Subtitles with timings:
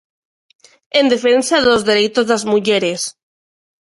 [0.99, 3.01] En defensa dos dereitos das mulleres.